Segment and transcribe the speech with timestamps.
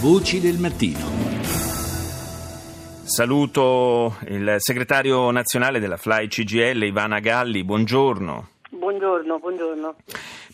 [0.00, 0.98] Voci del mattino.
[3.04, 8.48] Saluto il segretario nazionale della FLAI CGL, Ivana Galli, buongiorno.
[8.68, 9.94] Buongiorno, buongiorno.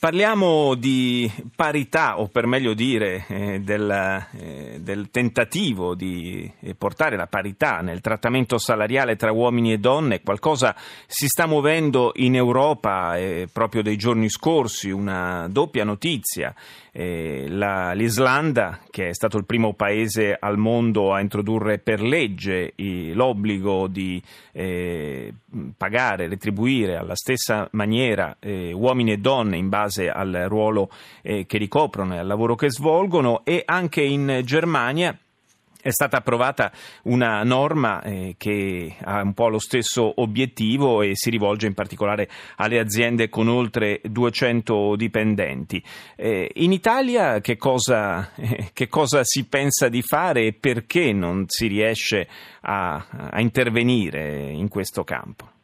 [0.00, 3.90] Parliamo di parità, o per meglio dire eh, del,
[4.32, 10.22] eh, del, tentativo di portare la parità nel trattamento salariale tra uomini e donne.
[10.22, 10.74] Qualcosa
[11.06, 16.54] si sta muovendo in Europa eh, proprio dei giorni scorsi, una doppia notizia.
[16.92, 22.72] Eh, la, L'Islanda, che è stato il primo paese al mondo a introdurre per legge
[22.76, 24.20] i, l'obbligo di
[24.52, 25.32] eh,
[25.76, 30.88] pagare, retribuire alla stessa maniera eh, uomini e donne in base base al ruolo
[31.22, 35.18] eh, che ricoprono e al lavoro che svolgono e anche in Germania
[35.82, 36.70] è stata approvata
[37.04, 42.28] una norma eh, che ha un po' lo stesso obiettivo e si rivolge in particolare
[42.56, 45.82] alle aziende con oltre 200 dipendenti.
[46.16, 51.44] Eh, in Italia che cosa, eh, che cosa, si pensa di fare e perché non
[51.46, 52.28] si riesce
[52.60, 55.59] a, a intervenire in questo campo?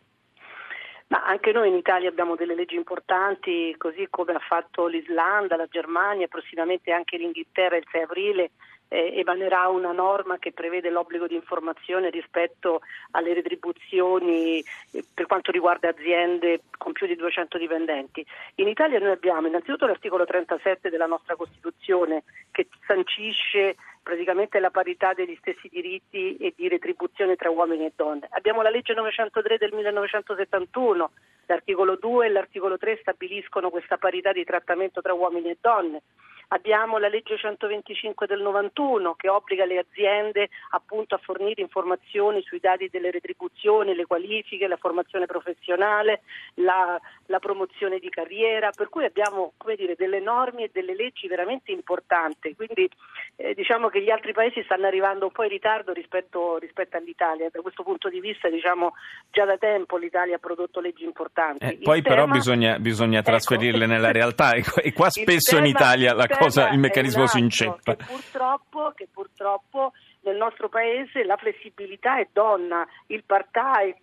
[1.08, 5.66] Ma anche noi in Italia abbiamo delle leggi importanti, così come ha fatto l'Islanda, la
[5.66, 8.50] Germania, prossimamente anche l'Inghilterra il 6 aprile
[8.88, 12.80] eh, emanerà una norma che prevede l'obbligo di informazione rispetto
[13.12, 14.62] alle retribuzioni
[14.92, 18.24] eh, per quanto riguarda aziende con più di 200 dipendenti.
[18.56, 25.14] In Italia noi abbiamo innanzitutto l'articolo 37 della nostra Costituzione che sancisce praticamente la parità
[25.14, 28.28] degli stessi diritti e di retribuzione tra uomini e donne.
[28.30, 31.10] Abbiamo la legge 903 del 1971,
[31.46, 36.02] l'articolo 2 e l'articolo 3 stabiliscono questa parità di trattamento tra uomini e donne.
[36.50, 42.60] Abbiamo la legge 125 del 91 che obbliga le aziende appunto a fornire informazioni sui
[42.60, 46.20] dati delle retribuzioni, le qualifiche, la formazione professionale,
[46.56, 51.72] la, la promozione di carriera, per cui abbiamo dire, delle norme e delle leggi veramente
[51.72, 52.54] importanti.
[52.54, 52.88] Quindi
[53.36, 57.48] eh, diciamo che gli altri paesi stanno arrivando un po' in ritardo rispetto, rispetto all'Italia.
[57.50, 58.94] Da questo punto di vista diciamo,
[59.30, 61.64] già da tempo l'Italia ha prodotto leggi importanti.
[61.64, 62.14] Eh, poi tema...
[62.14, 63.30] però bisogna, bisogna ecco.
[63.30, 63.92] trasferirle ecco.
[63.92, 67.96] nella realtà e qua spesso in Italia la cosa, il meccanismo esatto, si inceppa.
[67.96, 73.96] Che purtroppo, che purtroppo nel nostro paese la flessibilità è donna, il part-time,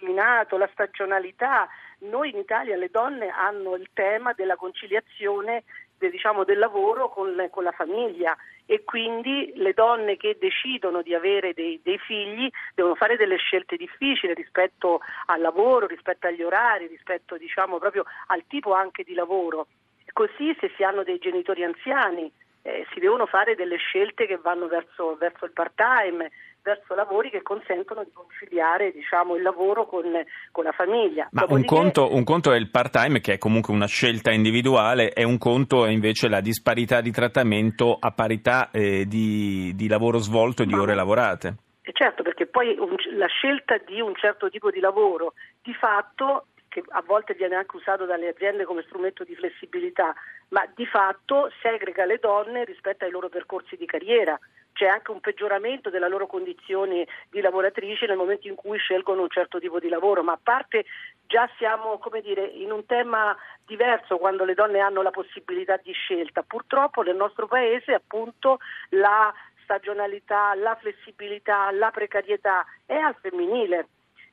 [0.00, 1.68] determinato, la stagionalità.
[2.00, 5.64] Noi in Italia le donne hanno il tema della conciliazione
[5.98, 8.34] diciamo, del lavoro con, con, la famiglia
[8.64, 13.76] e quindi le donne che decidono di avere dei, dei, figli devono fare delle scelte
[13.76, 19.66] difficili rispetto al lavoro, rispetto agli orari, rispetto diciamo, proprio al tipo anche di lavoro.
[20.14, 24.66] Così se si hanno dei genitori anziani eh, si devono fare delle scelte che vanno
[24.68, 26.30] verso, verso il part-time,
[26.62, 30.04] verso lavori che consentono di conciliare diciamo, il lavoro con,
[30.50, 31.28] con la famiglia.
[31.32, 35.24] Ma un conto, un conto, è il part-time, che è comunque una scelta individuale, e
[35.24, 40.62] un conto è invece la disparità di trattamento a parità eh, di, di, lavoro svolto
[40.62, 41.56] e di ore lavorate.
[41.92, 46.82] Certo, perché poi un, la scelta di un certo tipo di lavoro di fatto che
[46.90, 50.14] a volte viene anche usato dalle aziende come strumento di flessibilità,
[50.50, 54.38] ma di fatto segrega le donne rispetto ai loro percorsi di carriera.
[54.80, 59.28] C'è anche un peggioramento della loro condizione di lavoratrici nel momento in cui scelgono un
[59.28, 60.86] certo tipo di lavoro, ma a parte
[61.26, 63.36] già siamo dire, in un tema
[63.66, 66.42] diverso quando le donne hanno la possibilità di scelta.
[66.42, 68.56] Purtroppo nel nostro paese appunto
[68.92, 69.30] la
[69.64, 73.86] stagionalità, la flessibilità, la precarietà è al femminile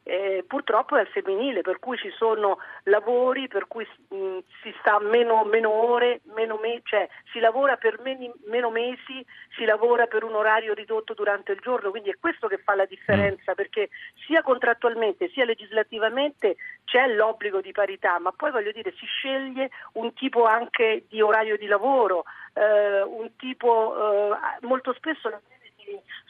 [0.08, 5.00] eh, purtroppo è al femminile, per cui ci sono lavori per cui mh, si sta
[5.00, 9.26] meno, meno ore, meno me- cioè si lavora per meni, meno mesi,
[9.56, 12.86] si lavora per un orario ridotto durante il giorno, quindi è questo che fa la
[12.86, 13.56] differenza, mm.
[13.56, 13.90] perché
[14.26, 20.14] sia contrattualmente sia legislativamente c'è l'obbligo di parità, ma poi voglio dire si sceglie un
[20.14, 25.42] tipo anche di orario di lavoro, eh, un tipo eh, molto spesso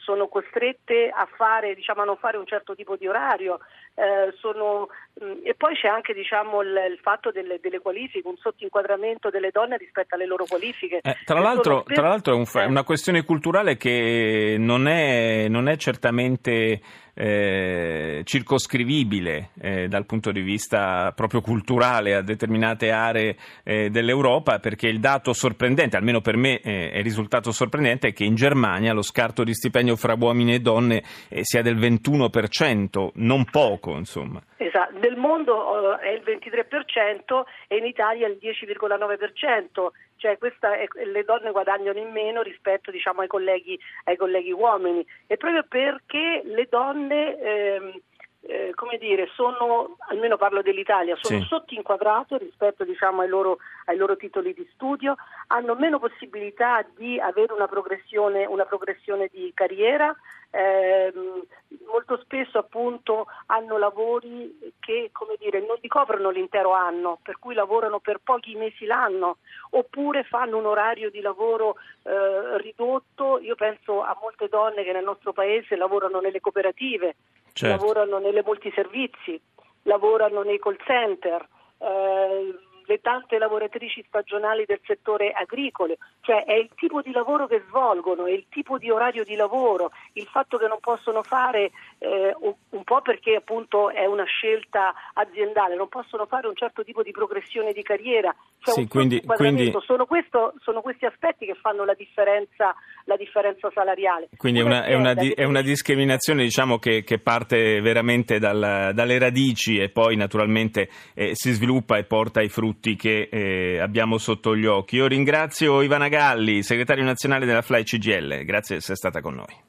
[0.08, 3.58] sono costrette a, fare, diciamo, a non fare un certo tipo di orario
[3.94, 4.88] eh, sono,
[5.20, 9.28] mh, mm, e poi c'è anche diciamo, il, il, fatto delle, delle, qualifiche, un sottoinquadramento
[9.28, 11.00] delle donne rispetto alle loro qualifiche.
[11.02, 12.64] Eh, tra, l'altro, tra, l'altro, è un, eh.
[12.64, 16.80] una questione culturale che non è, non è certamente
[17.20, 24.86] eh, circoscrivibile eh, dal punto di vista proprio culturale a determinate aree eh, dell'Europa, perché
[24.86, 29.02] il dato sorprendente, almeno per me eh, è risultato sorprendente, è che in Germania lo
[29.02, 34.40] scarto di stipendio fra uomini e donne eh, sia del 21%, non poco insomma.
[34.56, 39.88] Esatto, nel mondo è il 23% e in Italia il 10,9%
[40.18, 45.04] cioè è, le donne guadagnano in meno rispetto diciamo, ai, colleghi, ai, colleghi, uomini.
[45.26, 48.00] E proprio perché le donne ehm,
[48.48, 51.46] eh, come dire, sono, almeno parlo dell'Italia, sono Sì.
[51.46, 55.16] sottoinquadrato rispetto diciamo, ai, loro, ai loro titoli di studio,
[55.48, 60.16] hanno meno possibilità di avere una progressione, una progressione di carriera,
[60.50, 61.42] ehm,
[61.90, 67.98] molto spesso appunto hanno lavori che come dire, non ricoprono l'intero anno, per cui lavorano
[67.98, 69.36] per pochi mesi l'anno,
[69.70, 73.38] oppure fanno un orario di lavoro eh, ridotto.
[73.40, 77.16] Io penso a molte donne che nel nostro paese lavorano nelle cooperative,
[77.52, 77.76] Certo.
[77.76, 79.40] lavorano nelle multiservizi,
[79.82, 81.46] lavorano nei call center,
[81.78, 82.54] eh,
[82.88, 88.24] le tante lavoratrici stagionali del settore agricolo, cioè è il tipo di lavoro che svolgono,
[88.24, 92.84] è il tipo di orario di lavoro, il fatto che non possono fare eh, un
[92.84, 97.74] po' perché appunto è una scelta aziendale, non possono fare un certo tipo di progressione
[97.74, 101.92] di carriera, cioè Sì, un quindi- quindi- sono, questo- sono questi aspetti che fanno la
[101.94, 102.74] differenza,
[103.08, 104.28] la differenza salariale.
[104.36, 108.92] Quindi è una, è una di- è una discriminazione diciamo, che, che parte veramente dal-
[108.92, 114.18] dalle radici e poi naturalmente eh, si sviluppa e porta ai frutti che eh, abbiamo
[114.18, 114.96] sotto gli occhi.
[114.96, 119.67] Io ringrazio Ivana Galli, segretario nazionale della FLAI CGL, grazie di essere stata con noi.